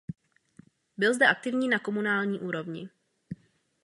[0.97, 2.89] Byl zde aktivní na komunální úrovni.